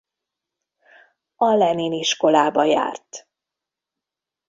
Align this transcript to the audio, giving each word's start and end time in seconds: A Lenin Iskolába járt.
A 1.35 1.45
Lenin 1.53 1.91
Iskolába 1.93 2.63
járt. 2.63 3.27